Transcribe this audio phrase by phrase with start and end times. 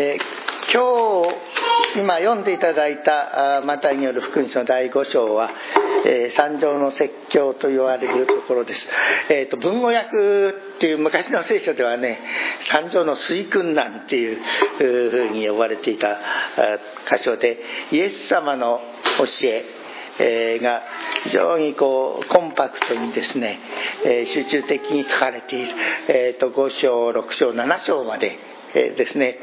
[0.00, 1.28] えー、今
[1.96, 5.50] 日今読んでいただいたマタイによる福音書の第5章は、
[6.06, 8.86] えー、三条の説教と言われるところです、
[9.28, 10.06] えーと、文語訳
[10.76, 12.20] っていう昔の聖書ではね
[12.70, 14.38] 三条の水訓なんていう
[14.78, 16.16] ふうに呼ばれていた
[17.10, 17.58] 箇所で
[17.90, 18.80] イエス様の
[19.18, 19.64] 教え
[20.20, 20.82] えが
[21.24, 23.58] 非常にこうコンパクトにですね、
[24.04, 25.74] え集中的に書かれている、
[26.08, 28.36] えーと、5章6章7章まで
[28.74, 29.38] えですね。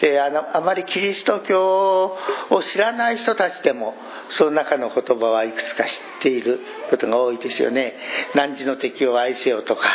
[0.00, 2.16] であのあまりキリスト教
[2.50, 3.94] を知らない人たちでも
[4.30, 5.90] その中の言葉はいくつか知っ
[6.22, 7.94] ていることが多いですよね。
[8.34, 9.88] 何時の敵を愛せよとか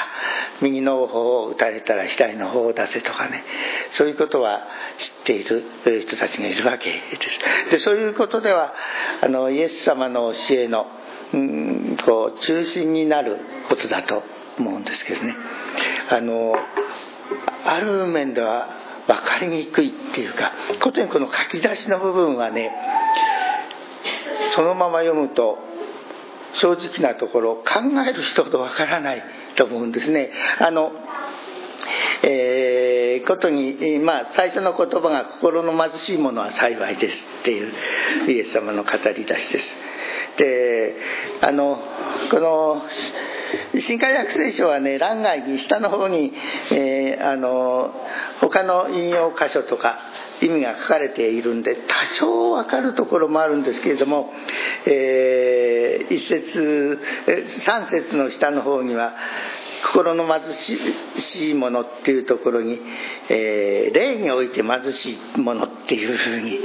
[0.62, 3.44] 右の方を打たれたら左の方を出せとかね。
[3.92, 4.62] そういうことは
[4.98, 5.64] 知っている
[6.02, 7.00] 人たちがいるわけで
[7.70, 7.72] す。
[7.72, 8.74] でそういうことでは
[9.22, 10.86] あのイエス様の教えの
[11.34, 14.24] うんこう中心になることだと
[14.58, 15.36] 思うんですけどね。
[16.10, 16.56] あの
[17.70, 18.68] ある面では
[19.08, 20.52] 分かりにくいっていうか
[20.82, 22.72] ことにこの書き出しの部分はね
[24.56, 25.58] そのまま読むと
[26.54, 27.64] 正直なところ考
[28.08, 29.24] える人ほど分からない
[29.56, 30.32] と思うんですね。
[30.60, 30.92] あの
[32.22, 37.72] えー、ことに、まあ、最初の言葉が「心の貧しいものは幸いです」っていう
[38.28, 39.78] イエス様の語り出しです。
[40.38, 40.96] で
[41.42, 41.80] あの
[42.30, 42.84] この
[43.82, 46.34] 新海訳聖書はね欄外に下の方に、
[46.72, 47.94] えー、あの
[48.42, 50.00] 他の引用箇所とか
[50.42, 54.32] 意味が書かれているんで多少分かるところもあるんですけれども、
[54.86, 57.00] えー、一節
[57.66, 59.14] 三節の下の方には
[59.82, 62.80] 心の貧しいものっていうところに、
[63.30, 66.60] えー、霊において貧しいものっていうふうに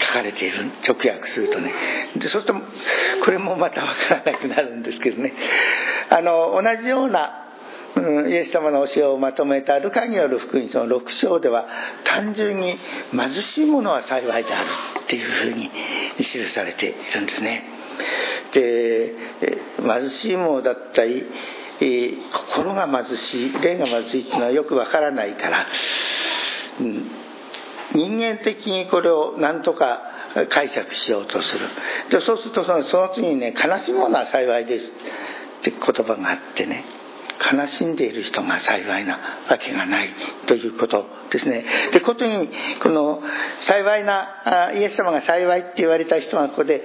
[0.00, 1.72] 書かれている直訳するとね。
[2.16, 2.60] でそうすると
[3.24, 5.32] これもまた分からなくなるんですけどね。
[6.10, 7.46] あの同じような
[8.28, 11.66] イエス様の教えをまとめたルカによる福音書の6章では
[12.04, 12.76] 単純に
[13.10, 14.68] 貧しいものは幸いである
[15.04, 15.70] っていうふうに
[16.18, 17.64] 記されているんですね。
[18.52, 19.14] で
[19.82, 21.24] 貧しいものだったり
[22.32, 25.66] 心が貧しい霊が貧しいっていうのはよくわからないから、
[26.80, 27.10] うん、
[27.94, 30.02] 人間的にこれを何とか
[30.50, 31.66] 解釈しようとする。
[32.10, 34.92] でそうするとそのその次にね悲しむものは幸いです。
[35.60, 36.84] って言葉があってね
[37.52, 39.18] 悲しんでいる人が幸いな
[39.48, 40.10] わけがない
[40.46, 41.64] ということですね。
[41.92, 42.48] で、ことに、
[42.82, 43.22] この
[43.60, 46.82] 幸いな、イエス様が幸いって言われた人がここで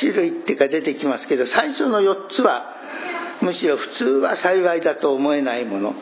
[0.00, 2.70] 種類っていうか出てきますけど、最初の4つは
[3.40, 5.94] むしろ普通は幸いだと思えないもの。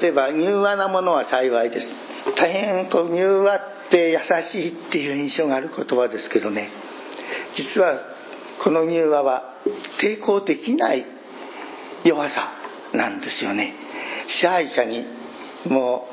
[0.00, 1.88] 例えば柔和なものは幸いです。
[2.36, 6.70] 大変こう柔和って優しいっていう印象がある言葉ですけどね。
[7.56, 8.11] 実は
[8.60, 9.54] この柔和は
[10.00, 11.06] 抵抗できない
[12.04, 12.52] 弱さ
[12.92, 13.74] なんですよね。
[14.28, 15.04] 支配者に
[15.66, 16.08] も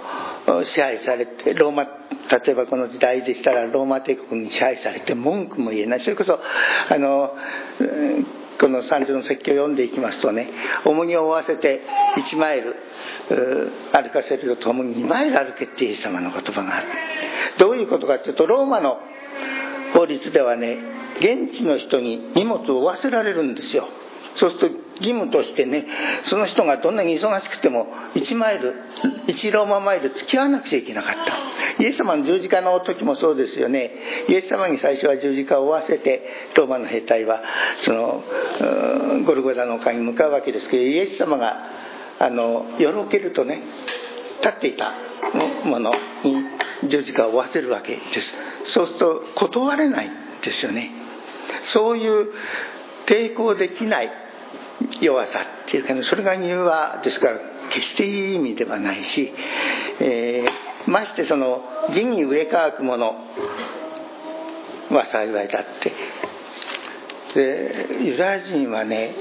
[0.47, 6.01] う支配されてローマ例えばこの時代でしたらローマ帝国に支配されて文句も言えない。
[6.01, 6.39] それこそ
[6.89, 7.33] あの
[8.59, 10.49] この三条の説教を読んでいきますとね
[10.85, 11.81] 重荷を負わせて
[12.31, 12.75] 1マイル
[13.93, 16.87] 歩かせるとともに2マイル歩けってイエス様の言葉がある。
[17.57, 18.99] どういうことかというとローマの
[20.09, 20.77] 律ではね
[21.19, 23.87] 現地の人に荷物を負わせられるんですよ。
[24.35, 25.85] そうすると義務としてね
[26.25, 28.73] その人がどんなに忙しくても1マイル
[29.27, 31.83] 1ローママイル付き合わなくちゃいけなかった。
[31.83, 33.91] イエス様の十字架の時もそうですよね。
[34.27, 37.41] イエス様に最初は十字架を負わせてローマの兵隊は
[37.85, 38.23] その
[39.25, 41.57] ゴルゴダの丘に向かうわけですけどイエス様が
[42.19, 43.61] あのよろけるとね
[44.41, 44.93] 立っていた
[45.65, 45.91] もの。
[46.23, 48.01] に十字架を負わせるわけで
[48.65, 48.73] す。
[48.73, 50.91] そうすると断れないですよね。
[51.73, 52.29] そういう
[53.05, 54.11] 抵抗できない
[55.01, 57.39] 弱さっていうかねそれが柔和ですから
[57.71, 59.33] 決していい意味ではないし、
[59.99, 63.15] えー、ましてその義に植え替くもの
[64.91, 65.93] は幸いだって。
[67.35, 69.15] でユダヤ人はね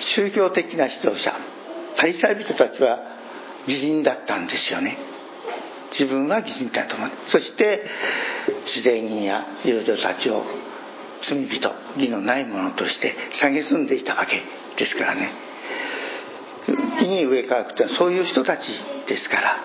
[0.00, 1.34] 宗教的な指導者
[1.96, 2.98] パリサイ人たちは
[3.66, 5.09] 義人だったんですよね。
[5.92, 7.10] 自分は義人だと思う。
[7.28, 7.84] そして
[8.66, 10.44] 自然人や友情たちを
[11.22, 14.42] 罪人義のないものとして蔑んでいたわけ
[14.76, 15.32] ですからね。
[17.00, 18.68] 義に上からくってそういう人たち
[19.06, 19.56] ですから。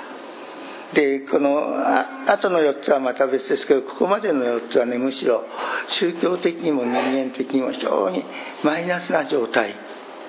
[0.94, 5.44] でこのあ後の4つはまた別ですけどここまでの4つはねむしろ
[5.90, 8.24] 宗教的にも人間的にも非常に
[8.64, 9.76] マイナスな状態。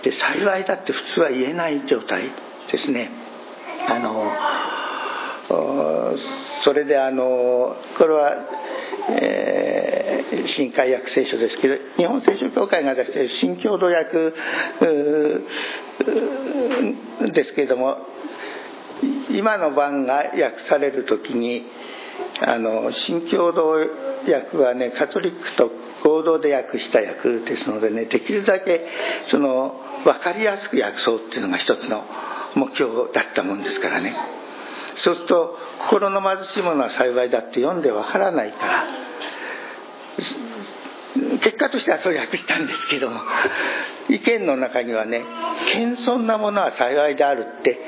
[0.03, 2.31] で幸いだって普通は言えない状態
[2.71, 3.11] ですね。
[3.89, 4.31] あの
[5.49, 8.37] それであのこれは
[9.09, 14.33] えー、新海訳聖書ですけど日本聖書協会が出している新共同訳
[17.33, 17.99] ですけれども
[19.31, 21.65] 今の版が訳される時に
[22.41, 25.71] あの新共同訳はねカトリックと
[26.03, 28.87] 合同で訳した訳ですのでねできるだけ
[29.27, 32.05] その分かりやすく訳そうっていうのが一つの
[32.57, 34.17] 目標だったもんですからね。
[34.97, 38.85] そうすると心の貧しいものは幸いだって読んでわからないから。
[41.41, 43.21] 結果としてはそう訳したんですけども。
[44.09, 45.23] 意見の中にはね
[45.73, 47.79] 謙遜なものは幸いであるって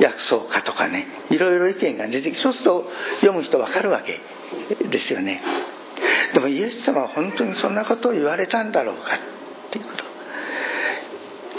[0.00, 2.86] 訳そうかとかねいろいろ意見が出てきそうすると
[3.16, 4.20] 読む人分かるわけ
[4.88, 5.42] ですよね。
[6.32, 10.04] でもイエス様は本当にそんなことを言われたんだろうかっていうこと。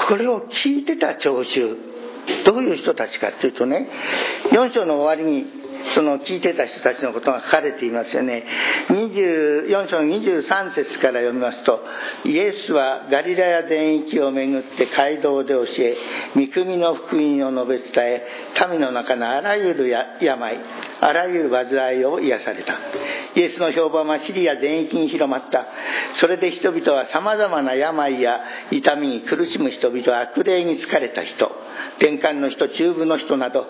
[0.07, 1.77] これを聞いてた聴衆
[2.45, 3.89] どういう人たちかっていうとね
[4.51, 5.62] 4章の終わりに
[5.95, 8.45] その聞いてた人たちのことが書かれていますよね。
[8.89, 11.83] 24章の23節から読みますと
[12.25, 15.97] イエスはガリラヤ全域をめぐって街道で教え
[16.35, 18.27] 御国の福音を述べ伝え
[18.69, 20.59] 民の中のあらゆる病
[21.01, 22.77] あらゆる煩いを癒された。
[23.36, 25.65] イエスの評判はシリア全域に広まった。
[26.13, 31.51] それで人々はさまざまな病や痛みに苦しむ人々悪霊に疲れた人。
[31.98, 33.65] 転換の人中部の人など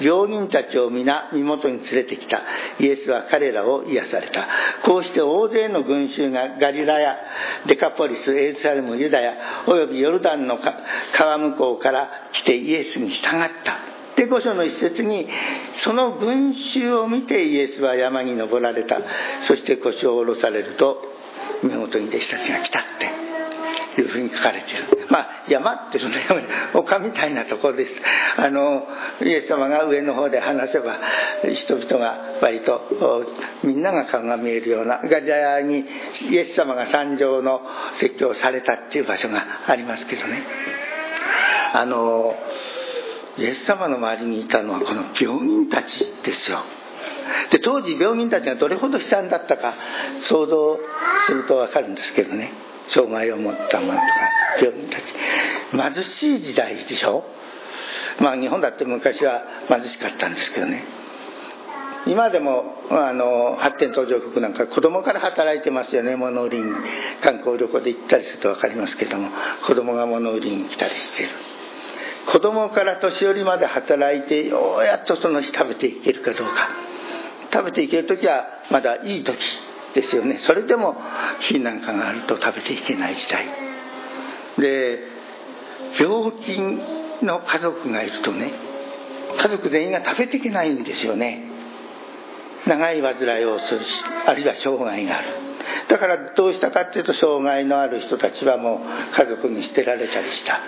[0.00, 2.42] 病人たちを皆身元に連れてきた。
[2.78, 4.46] イエスは彼らを癒された。
[4.84, 7.16] こうして大勢の群衆がガリラヤ
[7.66, 10.60] デカポリスエルサレムユダヤおよびヨルダンの
[11.16, 13.95] 川向こうから来てイエスに従った。
[14.16, 15.28] で五章の一節に
[15.84, 19.00] その群衆を見てイエスは山に登られた。
[19.42, 21.02] そして腰を下ろされると
[21.62, 22.82] 身元に弟子たちが来たっ
[23.94, 25.06] ていうふうに書かれている。
[25.10, 26.14] まあ山ってその
[26.74, 28.02] 丘みたいなところです。
[28.38, 28.86] あの
[29.22, 30.98] イエス様が上の方で話せば
[31.54, 32.80] 人々が割と
[33.62, 35.84] みんなが顔が見えるようなガリラに
[36.30, 37.60] イエス様が山上の
[37.94, 40.42] 説教をされたっていう場所がありますけどね。
[41.74, 42.34] あの
[43.38, 46.62] イエス様の周りにいたのはこの病人たちですよ。
[47.50, 49.74] で当時病人たちがどれほど悲惨だったか
[50.28, 50.78] 想像
[51.26, 52.52] すると分かるんですけどね。
[52.88, 54.04] 障害を持った者とか
[54.62, 55.04] 病人たち。
[55.94, 57.24] 貧しい時代でしょ？
[58.20, 60.84] まあ日本だって昔は貧しかったんですけどね。
[62.06, 66.14] 今でもあの発展途上国なんか子供から働いてますよね。
[66.14, 66.72] 物売りに
[67.20, 69.28] 観光旅行で行ったりすると分かりますけども。
[69.66, 71.28] 子供が物売りに来たりしてる。
[72.26, 76.68] 子供から年寄りまで働いてようやっとその日食べていけるかどうか。
[77.52, 79.38] 食べていける時はまだいい時
[79.94, 80.40] ですよね。
[80.42, 80.96] それでも
[81.40, 83.46] 火なんかがあると食べていけない時代。
[84.58, 84.98] で
[85.98, 86.60] 病気
[87.24, 88.52] の家族がいるとね
[89.38, 91.44] 家族全員が食べていけないんですよね。
[92.66, 95.28] 長い患いをするしあるいは障害がある。
[95.88, 98.80] だからどうしたかっていうと障害のある人たちはも
[99.10, 100.60] う家族に捨てられたりした。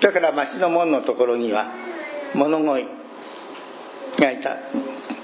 [0.00, 1.70] だから町の門のところには
[2.34, 2.86] 物乞い
[4.18, 4.60] がいたいわ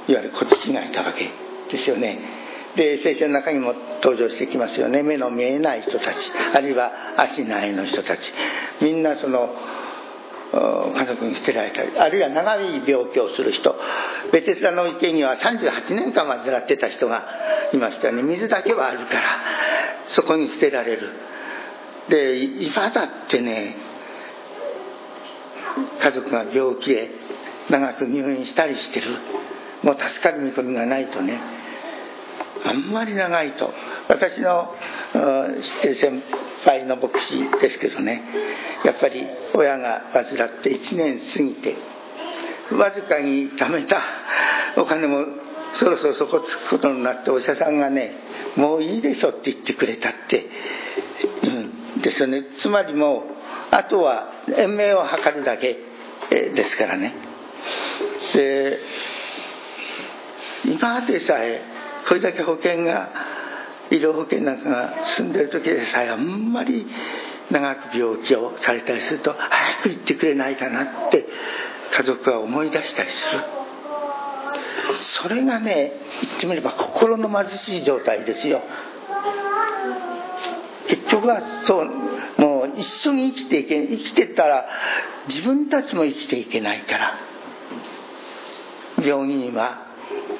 [0.06, 1.30] ゆる小土がいたわけ
[1.70, 2.42] ですよね。
[2.76, 5.02] で聖書の中にも登場してきますよね。
[5.02, 6.16] 目の見えない人たち
[6.54, 8.20] あるいは足ないの人たち。
[8.80, 9.54] みんなその
[10.94, 13.74] 家族に捨てられたりあるいは長い病気をする人。
[14.32, 17.26] ベテスラの池には38年間患ってた人が
[17.72, 18.22] いましたよね。
[18.22, 19.20] 水だけはあるから
[20.08, 21.10] そこに捨てられる。
[22.08, 23.76] で今だってね
[26.00, 27.10] 家族が病気で
[27.70, 29.10] 長く入院したりしてる。
[29.82, 31.40] もう助かる見込みがないとね。
[32.64, 33.72] あんまり長いと。
[34.08, 34.74] 私の
[35.62, 36.22] 知ってる先
[36.64, 38.22] 輩の牧師ですけどね。
[38.84, 40.26] やっぱり親が患っ
[40.62, 41.76] て1年過ぎて
[42.76, 44.02] わずかに貯めた。
[44.76, 45.26] お金も
[45.74, 48.14] そろそろそこつくことになってお医者さんがね
[48.56, 50.46] もういいでしょって言ってくれたって、
[51.44, 52.44] うん、ですよね。
[52.58, 53.41] つまりもう
[53.72, 55.78] あとは延命を図るだけ
[56.54, 57.14] ですからね。
[58.34, 58.78] で
[60.66, 61.62] 今までさえ
[62.06, 63.08] これだけ保険が
[63.90, 66.86] 医療保険なんかが進んでる時でさえあんまり
[67.50, 71.24] 長く病気をされたりすると早く行ってくれないかなって
[71.96, 73.40] 家族は思い出したりする。
[75.22, 78.60] それがね言ってみれば心の貧しい状態ですよ。
[80.88, 82.41] 結局はそう
[82.76, 84.66] 一緒に生きていけ生きてたら
[85.28, 87.32] 自分たちも生きていけないから。
[89.04, 89.86] 病院は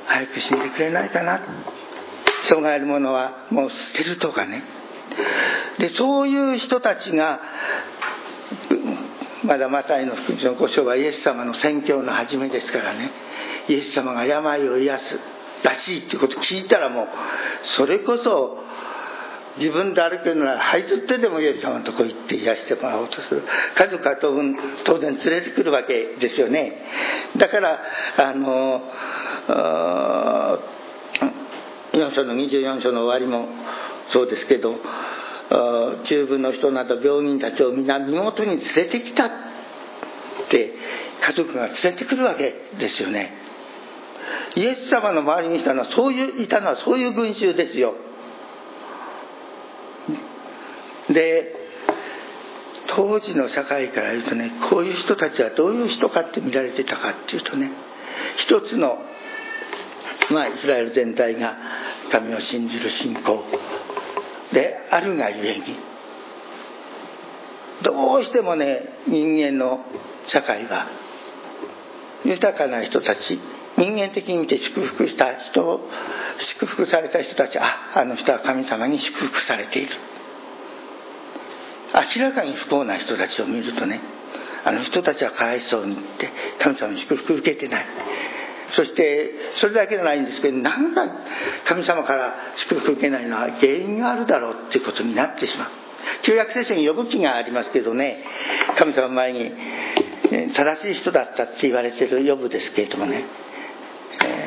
[0.07, 1.41] 早く死んでくれないかな。
[2.49, 4.63] 障害あるものはもう捨てるとかね。
[5.79, 7.41] でそういう人たちが
[9.45, 13.11] まだマタイの福音書の5章はイエス様の宣教の初めですからね。
[13.69, 15.21] イエス様が病を癒す
[15.63, 17.09] らしいっていうことを聞いたらもう
[17.77, 18.59] それこそ
[19.59, 23.43] 自分で歩けるなら這いずってでもイエス様のとこ行って癒してもらおうとする。
[23.75, 26.73] 家族は当然当然連れてくるわけですよね。
[27.37, 27.81] だから
[28.19, 28.83] あの
[31.93, 33.49] 4章の24章の終わりも
[34.09, 34.77] そうですけど
[36.05, 39.31] 中部の人など病人たちを皆見事に連れてきたっ
[40.49, 40.73] て
[41.21, 43.35] 家族が連れてくるわけですよね。
[44.55, 47.95] イエス様の周りにいたのはそういういたのはそういう群衆ですよ。
[51.11, 51.55] で
[52.95, 57.71] 当時の社会から言うとねこういう人たちはどういう人かって見られてたかっていうとね
[58.37, 58.99] 一つの
[60.31, 61.57] まあイスラエル全体が
[62.11, 63.45] 神を信じる信仰。
[64.53, 65.65] であるがゆえに
[67.83, 69.85] どうしてもね人間の
[70.27, 70.89] 社会は
[72.25, 73.41] 豊かな人たち
[73.79, 75.81] 人間的に見て祝福した人
[76.39, 80.12] 祝福された人たちああの人は神様に祝福されている。
[81.95, 84.01] 明らかに不幸な人たちを見るとね
[84.65, 87.87] あの人たちはかわいそうにって神様に祝福受けてない。
[88.71, 91.03] そしてそれだけじゃないんですけど何か
[91.67, 95.71] 神様から祝福受けないのは原因があるだろうっていうことになってしまう。
[96.23, 98.25] 旧約聖書に呼ぶ気がありますけどね
[98.77, 99.53] 神様前に
[100.55, 103.25] 正しい人だったって言われてる呼ぶですけれどもね、
[104.25, 104.47] え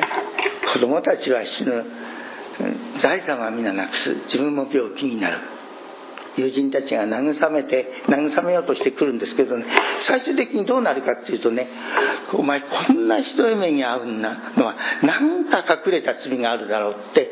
[0.66, 1.84] ー、子供たちは死ぬ。
[2.98, 4.14] 財産は皆なくす。
[4.24, 5.55] 自分も病気になる。
[6.36, 9.64] 友人たちが慰めて慰めようとしてくるんですけどね
[10.06, 11.68] 最終的にどうなるかっていうとね
[12.32, 14.28] お前こんなひどい目に遭うの
[14.66, 17.30] は何か隠れた罪があるだろうって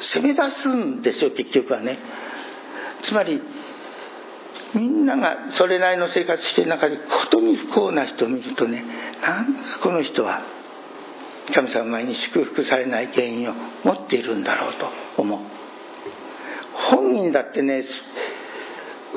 [0.00, 1.98] 責め出すんですよ結局はね。
[3.02, 3.40] つまり
[4.74, 8.84] みんながそれなりの生活してる中でことに不幸な人を見るとね
[9.22, 10.42] なんかこの人は
[11.54, 14.86] 神様前に祝福されない原因を持っているんだろうと
[15.18, 15.40] 思う。
[16.90, 17.84] 本人だってね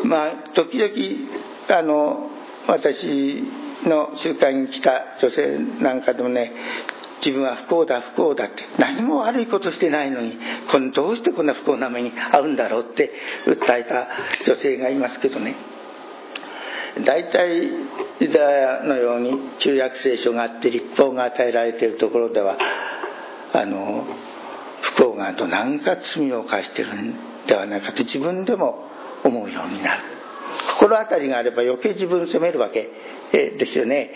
[0.03, 2.29] まあ時々あの
[2.67, 3.43] 私
[3.83, 6.51] の集会に来た女性なんかでもね
[7.25, 10.37] 自分は不幸だ不幸だって何も悪いことしてないのに
[10.71, 13.11] このどうしてこんな不幸な目に遭うんだろうって
[13.45, 14.07] 訴えた
[14.45, 15.55] 女性がいますけどね。
[17.05, 17.69] 大体
[18.19, 22.57] ユダヤのように旧約聖書があって立法が与えられているところでは
[23.53, 24.07] あの
[24.81, 28.87] 不幸があと何か罪を犯してるんではないかと自分でも
[29.27, 30.03] 思うようになる。
[30.79, 32.89] 心当たりがあれば余計自分を責めるわけ
[33.31, 34.11] ですよね。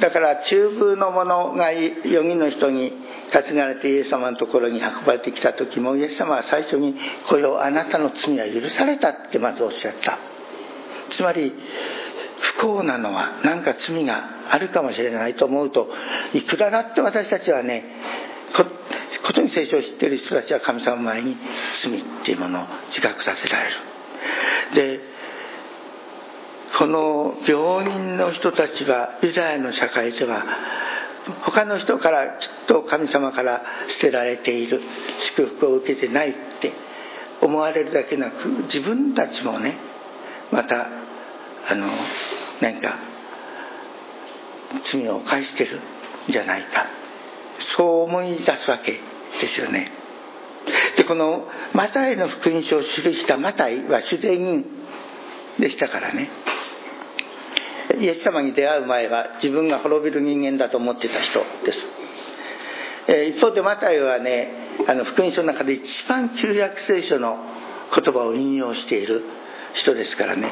[0.00, 2.92] だから中部の者が4人の人に
[3.30, 6.96] 担がれてイエス様のところに運ばれてきた時もイエス様は最初に
[7.28, 10.18] 「これをあなたの罪は許された」ってまずおっしゃった。
[11.10, 11.52] つまり
[12.40, 15.88] 不幸なのは何か罪があるかもしれないと思うと
[16.34, 17.84] いくらだって私たちはね
[19.22, 21.36] ことに聖書を知っている人たちは神様前に
[21.82, 23.76] 罪っていうものを自覚させられる。
[24.74, 25.00] で
[26.78, 30.44] この病人の人たちはユダヤの社会では
[31.42, 34.80] 他の人からきっと神様から捨てられている。
[35.36, 36.72] 祝福を受けてないって
[37.40, 39.76] 思われるだけなく自分たちもね
[40.50, 40.88] また
[41.68, 41.88] あの
[42.60, 42.96] 何か
[44.90, 45.78] 罪を犯してる
[46.28, 46.86] んじゃないか。
[47.76, 49.11] そう思い出すわけ。
[49.40, 49.90] ですよね。
[50.96, 54.64] でこのマタイの福音書を記したマタイは主税人
[55.58, 56.30] でしたからね。
[58.00, 61.86] イエス様に出会う前は自分が滅びる人間だと思ってた人です、
[63.08, 64.50] え一方でマタイはね
[64.86, 67.38] あの福音書の中で一番旧約聖書の
[67.94, 69.22] 言葉を引用している
[69.74, 70.50] 人ですからね。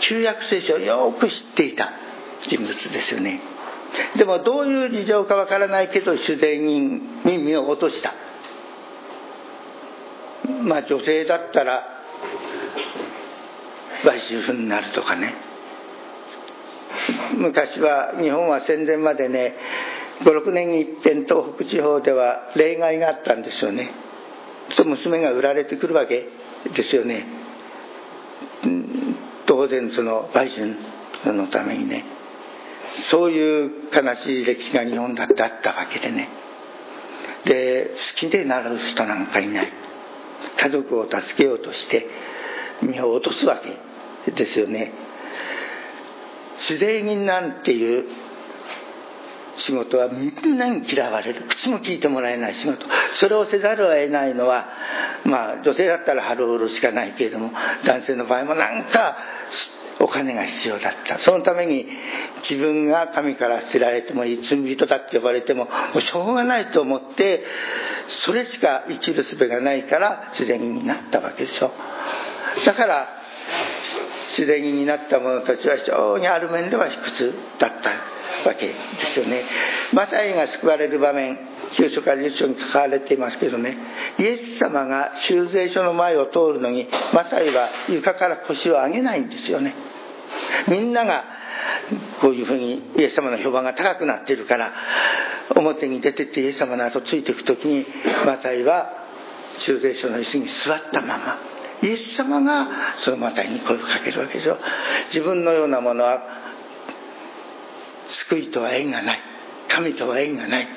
[0.00, 1.92] 旧約聖書をよく知っていた
[2.42, 3.40] 人物ですよね。
[4.16, 8.14] でもどういう事情かわからないけど主税人に身を落とした。
[10.62, 11.84] まあ女性だったら
[14.04, 15.34] 売春になるとかね。
[17.36, 19.56] 昔は日本は戦前までね
[20.20, 23.90] 56年に一遍東北地方では例外があったんですよね。
[24.76, 26.28] と娘が売られてくるわけ
[26.74, 27.26] ですよね。
[29.46, 30.76] 当然その売春
[31.26, 32.21] のためにね。
[33.10, 36.28] そういう悲しい歴史が日本だってあったわけでね。
[37.44, 39.72] で好きでなる人なんかいない。
[40.56, 42.06] 家族を助けようとして
[42.82, 43.60] 身を落とすわ
[44.26, 44.92] けですよね。
[46.58, 48.04] 主税人なんていう
[49.58, 51.46] 仕事はみんなに嫌われる。
[51.48, 52.86] 口も聞いてもらえない仕事。
[53.14, 54.68] それをせざるを得ないのは
[55.24, 57.50] まあ女性だったら春を売るしかないけれども
[57.84, 59.16] 男性の場合もなんか
[60.02, 61.20] お金が必要だった。
[61.20, 61.86] そのために
[62.42, 67.44] 自分が神から捨てられても罪人だって呼ばれてももうしょうがないと思って
[68.24, 71.70] それしか生きる術がないから自然になったわけでしょ。
[72.66, 73.08] だから
[74.30, 78.74] 自然になった者たちは非常にある面では卑屈だったわけで
[79.06, 79.44] すよね。
[79.92, 81.38] マタイが救われる場面
[81.76, 83.76] 旧書から10書に書かれていますけどね。
[84.18, 89.91] イエス様が修税所の前を通るのにマタイは床から腰を上げないんですよね。
[90.68, 91.24] みんなが
[92.20, 94.72] こういうふうにイエス様の評判が高くなっているから
[95.56, 97.86] 表に出てってイエス様の後ついていく時に
[98.24, 98.90] マタイは
[99.58, 101.38] 修税所の椅子に座ったまま
[101.82, 104.56] イエス様がそのマタイに声をかけるわけですよ。
[105.08, 106.22] 自分のようなものは
[108.28, 109.20] 救いとは縁がない
[109.68, 110.68] 神とは縁がない。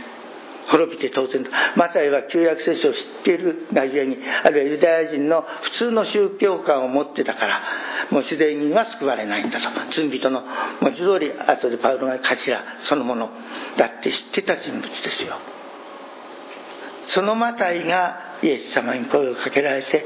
[0.67, 7.61] 滅びて当然とマタイは旧約聖書を知っているがゆえにあるいはユダヤ人の普通の宗教観を持ってたから
[8.11, 9.69] もう自然には救われないんだと。
[9.91, 10.43] 罪人の
[10.81, 12.35] 文字通り後でパウロが頭
[12.83, 13.29] そのもの
[13.77, 15.35] だって知ってた人物ですよ。
[17.07, 20.05] そのマタイがイエス様に声をかけられて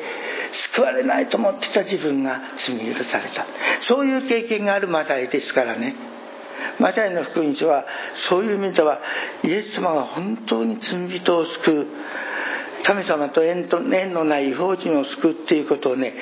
[0.73, 3.45] 救われないと思ってた自分が罪許された。
[3.81, 5.95] そういう経験があるマタイですからね。
[6.79, 7.85] マタイの福音書は
[8.29, 8.99] そういう意味では
[9.43, 11.87] イエス様が本当に罪人を救う
[12.85, 16.13] 神様と縁と縁のない違法人を救うっていうことをね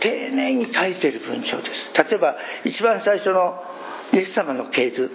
[0.00, 1.90] 丁寧に書いてる文章です。
[1.94, 3.62] 例えば一番最初の
[4.12, 5.10] イエス様の系図。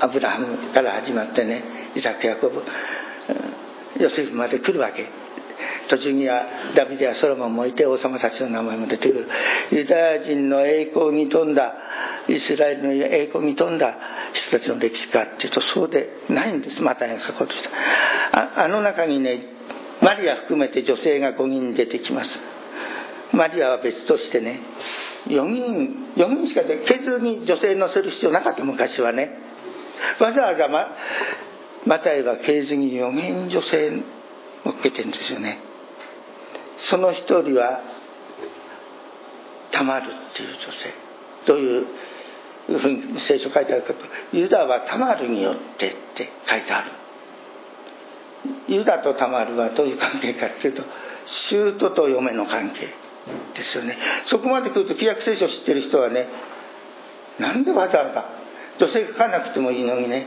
[0.00, 2.62] アブラハムから始まってねイサク・ヤコブ
[3.98, 5.08] ヨセフまで来るわけ。
[5.88, 9.28] 途中にはダビデやソロモンもいて王様たちの名前も出てくる。
[9.70, 11.74] ユダヤ人の栄光に富んだ
[12.28, 13.96] イスラエルの栄光に富んだ
[14.32, 16.82] 人たちの歴史かっていうとそうでないんです。
[16.82, 18.64] マタイが書ことした。
[18.64, 19.40] あの中にね
[20.00, 22.30] マリア含めて女性が5人出てきます。
[23.32, 24.60] マリアは別としてね
[25.26, 28.64] 4人4人しかでけずに女性乗せる必要なかった。
[28.64, 29.30] 昔はね。
[30.20, 30.88] わざわざま
[31.86, 34.02] マタイはケーズに4人女性
[34.68, 35.58] 乗っけてるんですよね。
[36.90, 37.80] その一人は
[39.70, 40.06] タマルっ
[40.36, 40.94] ていう女性。
[41.46, 41.86] どういう
[42.78, 44.00] ふうに聖書書いてあるかと。
[44.36, 46.90] ユダはタマルによってって書いてある。
[48.68, 50.82] ユダとタマルはどういう関係かっていうと
[51.48, 52.92] 舅と嫁の関係
[53.54, 53.96] ですよね。
[54.26, 56.28] そこまで来ると旧約聖書を知ってる人はね
[57.38, 58.26] なんでわざわざ
[58.78, 60.26] 女性書かなくてもいいのにね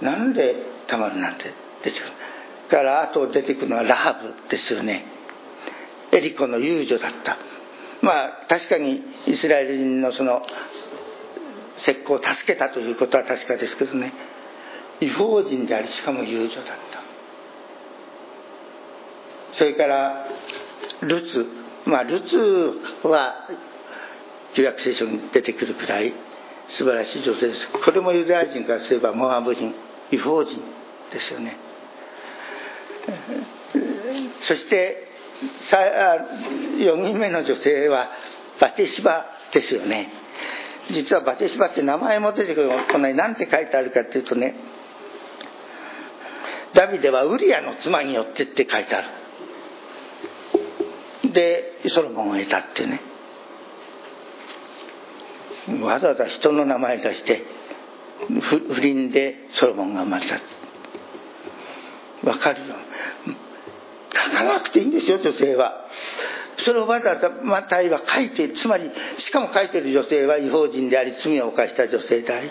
[0.00, 1.52] なんでタマルなんて
[1.84, 2.12] 出てくる
[2.70, 5.06] からあと出てくるのはラハブですよね。
[6.12, 7.38] エリコの遊女だった。
[8.02, 10.42] まあ確かにイスラエル人のその
[11.78, 14.12] 石膏を助けたということは確かですけどね。
[15.00, 16.74] 違法人でありしかも遊女だった。
[19.52, 20.26] それから
[21.02, 21.46] ルツ。
[21.86, 23.48] まあルツは
[24.54, 26.14] 旧約聖書に出てくるくらい
[26.70, 27.68] 素晴らしい女性です。
[27.68, 29.74] これもユダヤ人からすればモアブ人
[30.10, 30.56] 違法人
[31.12, 31.56] ですよね。
[34.42, 35.08] そして
[36.78, 38.10] 4人目の女性は
[38.60, 40.12] バテシバですよね。
[40.90, 44.54] 実はバテシバって名前も出てくるこんなに何て書いてあるかっていうとね
[46.74, 49.08] ダビデはウリアの妻によってって書いてある。
[51.32, 53.00] でソロモンを得たってね。
[55.82, 57.42] わざわざ人の名前出して
[58.42, 60.44] 不倫でソロモンが生まれたって。
[62.24, 62.74] わかるよ。
[64.14, 65.86] 書かなくていいんですよ女性は。
[66.58, 72.50] それをわざわざマタイは書いてつまりしかも書いてる女性は違法人であり罪を犯した女性であり。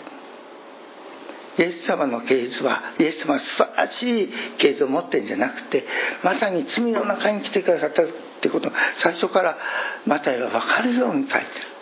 [1.57, 5.85] イエス様の系図はイエス様は素晴らしい系図を持ってるんじゃなくて
[6.23, 8.05] まさに罪の中に来てくださったっ
[8.41, 9.57] てこと最初から
[10.05, 11.72] マタイは分かるように書いてる。